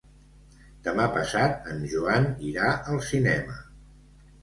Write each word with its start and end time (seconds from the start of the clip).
Demà 0.87 1.05
passat 1.17 1.69
en 1.75 1.85
Joan 1.93 2.27
irà 2.53 2.75
al 2.79 3.01
cinema. 3.13 3.63